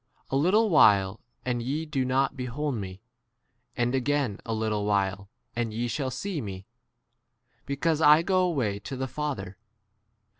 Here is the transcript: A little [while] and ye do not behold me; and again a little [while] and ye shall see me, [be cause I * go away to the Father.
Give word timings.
A 0.31 0.35
little 0.35 0.71
[while] 0.71 1.19
and 1.45 1.61
ye 1.61 1.85
do 1.85 2.03
not 2.03 2.35
behold 2.35 2.73
me; 2.73 3.03
and 3.77 3.93
again 3.93 4.39
a 4.47 4.51
little 4.51 4.83
[while] 4.83 5.29
and 5.55 5.71
ye 5.71 5.87
shall 5.87 6.09
see 6.09 6.41
me, 6.41 6.65
[be 7.67 7.75
cause 7.75 8.01
I 8.01 8.23
* 8.23 8.23
go 8.23 8.39
away 8.43 8.79
to 8.79 8.95
the 8.97 9.07
Father. 9.07 9.57